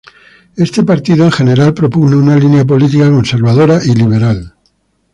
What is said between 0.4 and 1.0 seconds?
Este